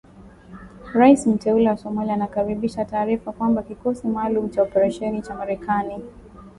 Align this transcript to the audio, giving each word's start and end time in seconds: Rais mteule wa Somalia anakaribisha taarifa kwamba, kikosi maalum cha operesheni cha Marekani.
Rais 0.93 1.27
mteule 1.27 1.69
wa 1.69 1.77
Somalia 1.77 2.13
anakaribisha 2.13 2.85
taarifa 2.85 3.31
kwamba, 3.31 3.63
kikosi 3.63 4.07
maalum 4.07 4.49
cha 4.49 4.63
operesheni 4.63 5.21
cha 5.21 5.35
Marekani. 5.35 6.03